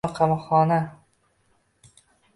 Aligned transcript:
Yarmi 0.03 0.15
qamoqxona 0.19 0.79